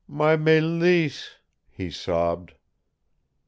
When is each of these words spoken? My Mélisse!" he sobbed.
My 0.07 0.35
Mélisse!" 0.35 1.29
he 1.69 1.91
sobbed. 1.91 2.55